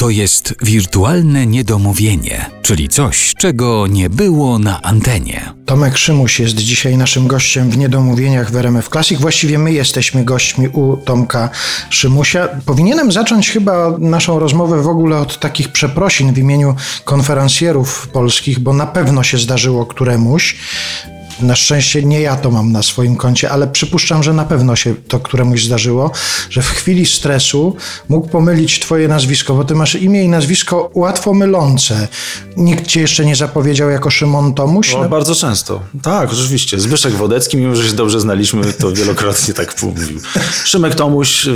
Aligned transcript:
To 0.00 0.10
jest 0.10 0.54
wirtualne 0.62 1.46
niedomówienie, 1.46 2.50
czyli 2.62 2.88
coś, 2.88 3.34
czego 3.38 3.86
nie 3.86 4.10
było 4.10 4.58
na 4.58 4.82
antenie. 4.82 5.52
Tomek 5.66 5.96
Szymuś 5.96 6.40
jest 6.40 6.54
dzisiaj 6.54 6.96
naszym 6.96 7.26
gościem 7.26 7.70
w 7.70 7.78
Niedomówieniach 7.78 8.50
w 8.50 8.56
RMF 8.56 8.88
Classic. 8.88 9.20
Właściwie 9.20 9.58
my 9.58 9.72
jesteśmy 9.72 10.24
gośćmi 10.24 10.68
u 10.68 10.96
Tomka 10.96 11.50
Szymusia. 11.90 12.48
Powinienem 12.66 13.12
zacząć 13.12 13.50
chyba 13.50 13.98
naszą 13.98 14.38
rozmowę 14.38 14.82
w 14.82 14.88
ogóle 14.88 15.18
od 15.18 15.38
takich 15.38 15.68
przeprosin 15.68 16.32
w 16.32 16.38
imieniu 16.38 16.76
konferencjerów 17.04 18.08
polskich, 18.08 18.58
bo 18.58 18.72
na 18.72 18.86
pewno 18.86 19.22
się 19.22 19.38
zdarzyło 19.38 19.86
któremuś. 19.86 20.56
Na 21.42 21.56
szczęście 21.56 22.02
nie 22.02 22.20
ja 22.20 22.36
to 22.36 22.50
mam 22.50 22.72
na 22.72 22.82
swoim 22.82 23.16
koncie, 23.16 23.50
ale 23.50 23.66
przypuszczam, 23.66 24.22
że 24.22 24.32
na 24.32 24.44
pewno 24.44 24.76
się 24.76 24.94
to 24.94 25.20
któremuś 25.20 25.64
zdarzyło, 25.64 26.10
że 26.50 26.62
w 26.62 26.68
chwili 26.68 27.06
stresu 27.06 27.76
mógł 28.08 28.28
pomylić 28.28 28.80
twoje 28.80 29.08
nazwisko, 29.08 29.54
bo 29.54 29.64
ty 29.64 29.74
masz 29.74 29.94
imię 29.94 30.24
i 30.24 30.28
nazwisko 30.28 30.90
łatwo 30.94 31.34
mylące. 31.34 32.08
Nikt 32.56 32.86
cię 32.86 33.00
jeszcze 33.00 33.24
nie 33.24 33.36
zapowiedział 33.36 33.90
jako 33.90 34.10
Szymon 34.10 34.54
Tomuś? 34.54 34.94
No, 34.94 35.08
bardzo 35.08 35.34
często. 35.34 35.80
Tak, 36.02 36.32
oczywiście. 36.32 36.80
Zbyszek 36.80 37.14
Wodecki, 37.14 37.56
mimo 37.56 37.76
że 37.76 37.88
się 37.88 37.94
dobrze 37.94 38.20
znaliśmy, 38.20 38.72
to 38.72 38.92
wielokrotnie 38.92 39.54
tak 39.54 39.82
mówił. 39.82 40.20
Szymek 40.64 40.94
Tomuś, 40.94 41.46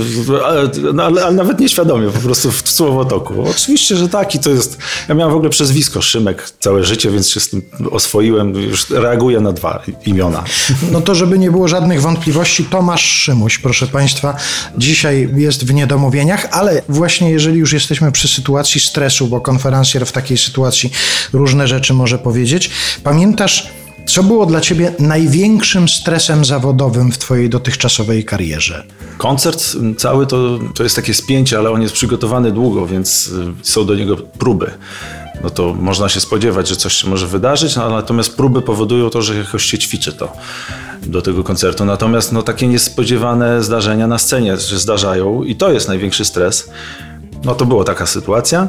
ale, 0.45 0.69
no, 0.93 1.03
ale, 1.03 1.25
ale 1.25 1.35
nawet 1.35 1.59
nieświadomie, 1.59 2.09
po 2.09 2.19
prostu 2.19 2.51
w 2.51 2.69
słowotoku. 2.69 3.43
Oczywiście, 3.49 3.95
że 3.95 4.09
tak 4.09 4.35
i 4.35 4.39
to 4.39 4.49
jest... 4.49 4.77
Ja 5.09 5.15
miałem 5.15 5.33
w 5.33 5.35
ogóle 5.35 5.49
przezwisko 5.49 6.01
Szymek 6.01 6.49
całe 6.59 6.83
życie, 6.83 7.11
więc 7.11 7.29
się 7.29 7.39
z 7.39 7.49
tym 7.49 7.61
oswoiłem. 7.91 8.55
Już 8.55 8.89
reaguję 8.89 9.39
na 9.39 9.51
dwa 9.51 9.74
imiona. 10.05 10.43
No 10.91 11.01
to, 11.01 11.15
żeby 11.15 11.39
nie 11.39 11.51
było 11.51 11.67
żadnych 11.67 12.01
wątpliwości, 12.01 12.65
Tomasz 12.65 13.05
Szymuś, 13.05 13.57
proszę 13.57 13.87
Państwa, 13.87 14.35
dzisiaj 14.77 15.29
jest 15.35 15.65
w 15.65 15.73
niedomówieniach, 15.73 16.47
ale 16.51 16.81
właśnie 16.89 17.31
jeżeli 17.31 17.59
już 17.59 17.73
jesteśmy 17.73 18.11
przy 18.11 18.27
sytuacji 18.27 18.81
stresu, 18.81 19.27
bo 19.27 19.41
konferencjer 19.41 20.05
w 20.05 20.11
takiej 20.11 20.37
sytuacji 20.37 20.91
różne 21.33 21.67
rzeczy 21.67 21.93
może 21.93 22.17
powiedzieć, 22.17 22.69
pamiętasz, 23.03 23.69
co 24.05 24.23
było 24.23 24.45
dla 24.45 24.61
Ciebie 24.61 24.91
największym 24.99 25.89
stresem 25.89 26.45
zawodowym 26.45 27.11
w 27.11 27.17
Twojej 27.17 27.49
dotychczasowej 27.49 28.25
karierze? 28.25 28.83
Koncert 29.17 29.75
cały 29.97 30.27
to, 30.27 30.59
to 30.75 30.83
jest 30.83 30.95
takie 30.95 31.13
spięcie, 31.13 31.57
ale 31.57 31.71
on 31.71 31.81
jest 31.81 31.93
przygotowany 31.93 32.51
długo, 32.51 32.87
więc 32.87 33.27
y, 33.27 33.53
są 33.63 33.85
do 33.85 33.95
niego 33.95 34.17
próby 34.17 34.71
no 35.43 35.49
to 35.49 35.73
można 35.73 36.09
się 36.09 36.19
spodziewać, 36.19 36.67
że 36.67 36.75
coś 36.75 36.93
się 36.93 37.09
może 37.09 37.27
wydarzyć, 37.27 37.75
no, 37.75 37.89
natomiast 37.89 38.37
próby 38.37 38.61
powodują 38.61 39.09
to, 39.09 39.21
że 39.21 39.35
jakoś 39.35 39.65
się 39.65 39.77
ćwiczy 39.77 40.13
to 40.13 40.33
do 41.03 41.21
tego 41.21 41.43
koncertu. 41.43 41.85
Natomiast 41.85 42.31
no, 42.31 42.43
takie 42.43 42.67
niespodziewane 42.67 43.63
zdarzenia 43.63 44.07
na 44.07 44.17
scenie 44.17 44.57
się 44.57 44.77
zdarzają 44.77 45.43
i 45.43 45.55
to 45.55 45.71
jest 45.71 45.87
największy 45.87 46.25
stres. 46.25 46.69
No 47.45 47.55
to 47.55 47.65
była 47.65 47.83
taka 47.83 48.05
sytuacja. 48.05 48.67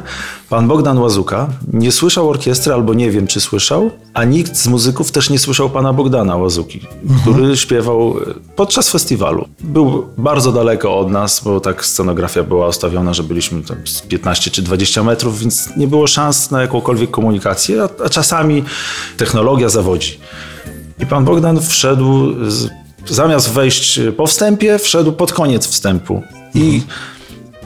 Pan 0.49 0.67
Bogdan 0.67 0.99
Łazuka 0.99 1.47
nie 1.73 1.91
słyszał 1.91 2.29
orkiestry, 2.29 2.73
albo 2.73 2.93
nie 2.93 3.11
wiem, 3.11 3.27
czy 3.27 3.41
słyszał, 3.41 3.91
a 4.13 4.23
nikt 4.23 4.57
z 4.57 4.67
muzyków 4.67 5.11
też 5.11 5.29
nie 5.29 5.39
słyszał 5.39 5.69
pana 5.69 5.93
Bogdana 5.93 6.35
Łazuki, 6.35 6.81
mhm. 7.03 7.19
który 7.21 7.57
śpiewał 7.57 8.17
e, 8.17 8.33
podczas 8.55 8.89
festiwalu. 8.89 9.47
Był 9.59 10.07
bardzo 10.17 10.51
daleko 10.51 10.97
od 10.97 11.11
nas, 11.11 11.41
bo 11.43 11.59
tak 11.59 11.85
scenografia 11.85 12.43
była 12.43 12.67
ustawiona, 12.67 13.13
że 13.13 13.23
byliśmy 13.23 13.63
tam 13.63 13.77
z 13.85 14.01
15 14.01 14.51
czy 14.51 14.61
20 14.61 15.03
metrów, 15.03 15.39
więc 15.39 15.69
nie 15.77 15.87
było 15.87 16.07
szans 16.07 16.51
na 16.51 16.61
jakąkolwiek 16.61 17.11
komunikację, 17.11 17.83
a, 17.83 18.03
a 18.05 18.09
czasami 18.09 18.63
technologia 19.17 19.69
zawodzi. 19.69 20.19
I 20.99 21.05
pan 21.05 21.25
Bogdan 21.25 21.61
wszedł, 21.61 22.33
z, 22.51 22.69
zamiast 23.05 23.49
wejść 23.49 23.99
po 24.17 24.27
wstępie, 24.27 24.79
wszedł 24.79 25.11
pod 25.11 25.33
koniec 25.33 25.67
wstępu. 25.67 26.23
I 26.55 26.75
mhm 26.75 27.16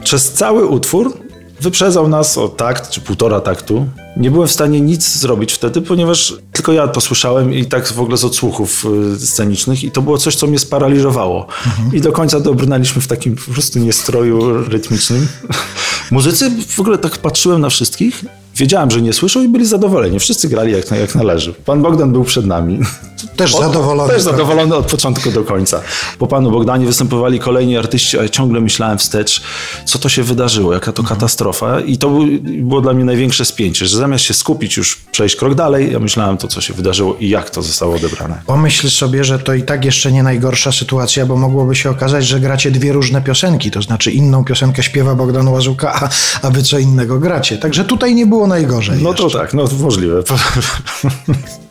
przez 0.04 0.32
cały 0.32 0.66
utwór 0.66 1.18
wyprzedzał 1.60 2.08
nas 2.08 2.38
o 2.38 2.48
takt 2.48 2.90
czy 2.90 3.00
półtora 3.00 3.40
taktu. 3.40 3.86
Nie 4.16 4.30
byłem 4.30 4.48
w 4.48 4.52
stanie 4.52 4.80
nic 4.80 5.16
zrobić 5.16 5.52
wtedy, 5.52 5.82
ponieważ 5.82 6.34
tylko 6.52 6.72
ja 6.72 6.88
to 6.88 7.00
słyszałem 7.00 7.54
i 7.54 7.64
tak 7.64 7.88
w 7.88 8.00
ogóle 8.00 8.16
z 8.16 8.24
odsłuchów 8.24 8.86
y, 9.14 9.26
scenicznych 9.26 9.84
i 9.84 9.90
to 9.90 10.02
było 10.02 10.18
coś, 10.18 10.36
co 10.36 10.46
mnie 10.46 10.58
sparaliżowało. 10.58 11.46
Mhm. 11.66 11.96
I 11.96 12.00
do 12.00 12.12
końca 12.12 12.40
dobrnęliśmy 12.40 13.02
w 13.02 13.06
takim 13.06 13.36
po 13.36 13.52
prostu 13.52 13.78
niestroju 13.78 14.64
rytmicznym. 14.64 15.28
Muzycy, 16.10 16.50
w 16.68 16.80
ogóle 16.80 16.98
tak 16.98 17.18
patrzyłem 17.18 17.60
na 17.60 17.68
wszystkich 17.68 18.24
Wiedziałem, 18.56 18.90
że 18.90 19.02
nie 19.02 19.12
słyszą 19.12 19.42
i 19.42 19.48
byli 19.48 19.66
zadowoleni. 19.66 20.20
Wszyscy 20.20 20.48
grali 20.48 20.72
jak, 20.72 20.90
jak 20.90 21.14
należy. 21.14 21.52
Pan 21.52 21.82
Bogdan 21.82 22.12
był 22.12 22.24
przed 22.24 22.46
nami. 22.46 22.78
Też 23.36 23.52
zadowolony. 23.56 24.12
Też 24.12 24.22
zadowolony 24.22 24.74
od 24.74 24.86
początku 24.86 25.30
do 25.30 25.44
końca. 25.44 25.80
Po 26.18 26.26
panu 26.26 26.50
Bogdanie 26.50 26.86
występowali 26.86 27.40
kolejni 27.40 27.76
artyści, 27.76 28.18
a 28.18 28.22
ja 28.22 28.28
ciągle 28.28 28.60
myślałem 28.60 28.98
wstecz, 28.98 29.42
co 29.84 29.98
to 29.98 30.08
się 30.08 30.22
wydarzyło, 30.22 30.72
jaka 30.72 30.92
to 30.92 31.02
mhm. 31.02 31.18
katastrofa. 31.18 31.80
I 31.80 31.98
to 31.98 32.10
było 32.42 32.80
dla 32.80 32.92
mnie 32.92 33.04
największe 33.04 33.44
spięcie, 33.44 33.86
że 33.86 33.96
zamiast 33.96 34.24
się 34.24 34.34
skupić, 34.34 34.76
już 34.76 34.96
przejść 34.96 35.36
krok 35.36 35.54
dalej, 35.54 35.92
ja 35.92 35.98
myślałem 35.98 36.36
to, 36.36 36.48
co 36.48 36.60
się 36.60 36.74
wydarzyło 36.74 37.16
i 37.20 37.28
jak 37.28 37.50
to 37.50 37.62
zostało 37.62 37.94
odebrane. 37.94 38.42
Pomyśl 38.46 38.90
sobie, 38.90 39.24
że 39.24 39.38
to 39.38 39.54
i 39.54 39.62
tak 39.62 39.84
jeszcze 39.84 40.12
nie 40.12 40.22
najgorsza 40.22 40.72
sytuacja, 40.72 41.26
bo 41.26 41.36
mogłoby 41.36 41.74
się 41.74 41.90
okazać, 41.90 42.26
że 42.26 42.40
gracie 42.40 42.70
dwie 42.70 42.92
różne 42.92 43.22
piosenki, 43.22 43.70
to 43.70 43.82
znaczy 43.82 44.10
inną 44.10 44.44
piosenkę 44.44 44.82
śpiewa 44.82 45.14
Bogdan 45.14 45.48
Łazuka, 45.48 45.94
a, 45.94 46.08
a 46.46 46.50
wy 46.50 46.62
co 46.62 46.78
innego 46.78 47.18
gracie. 47.18 47.58
Także 47.58 47.84
tutaj 47.84 48.14
nie 48.14 48.26
było 48.26 48.46
najgorzej. 48.46 49.02
No 49.02 49.14
to 49.14 49.22
jeszcze. 49.22 49.38
tak, 49.38 49.54
no 49.54 49.64
możliwe. 49.80 50.22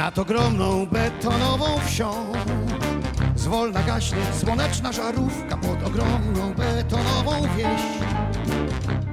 Nad 0.00 0.18
ogromną 0.18 0.86
betonową 0.86 1.80
wsią. 1.86 2.32
Zwolna 3.36 3.82
gaśnie 3.82 4.18
słoneczna 4.40 4.92
żarówka 4.92 5.56
pod 5.56 5.86
ogromną 5.86 6.54
betonową 6.54 7.32
wieś. 7.56 7.82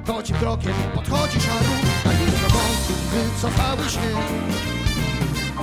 Chodzi 0.06 0.32
krokiem, 0.32 0.74
podchodzi 0.94 1.36
i 1.36 1.40
z 2.30 2.42
robontów 2.42 3.00
wycofały 3.12 3.90
się. 3.90 4.00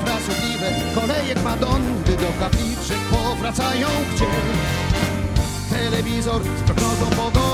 Frasobliwe 0.06 0.72
kolejek 0.96 1.44
Madonny 1.44 2.18
do 2.18 2.40
kapliczek 2.40 2.98
powracają 3.12 3.88
gdzie 4.16 4.26
Telewizor 5.70 6.42
z 6.44 6.62
prognozą 6.62 7.06
pogody 7.06 7.45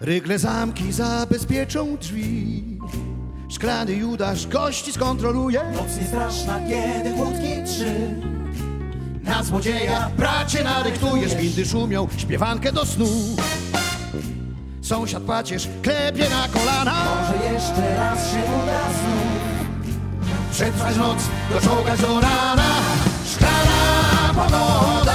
Rygle 0.00 0.38
zamki 0.38 0.92
zabezpieczą 0.92 1.96
drzwi. 1.96 2.78
Szklany 3.48 3.92
Judasz 3.92 4.46
gości 4.46 4.92
skontroluje. 4.92 5.60
Noc 5.72 5.96
niestraszna, 6.00 6.60
kiedy 6.60 7.10
kłódki 7.16 7.64
trzy. 7.66 7.94
Na 9.22 9.42
złodzieja 9.42 10.10
bracie 10.16 10.64
nadyktujesz 10.64 11.34
Windy 11.34 11.66
szumią, 11.66 12.08
śpiewankę 12.16 12.72
do 12.72 12.86
snu. 12.86 13.06
Sąsiad 14.82 15.22
pacierz 15.22 15.68
klepie 15.82 16.28
na 16.28 16.48
kolana. 16.48 17.04
Może 17.04 17.52
jeszcze 17.52 17.96
raz 17.96 18.30
się 18.30 18.38
uda 18.38 18.80
znów. 18.90 19.46
Przetrwać 20.52 20.96
noc, 20.96 21.18
doczołgać 21.50 22.00
do 22.00 22.20
rana. 22.20 22.74
Szklana 23.32 24.34
pogoda 24.34 25.05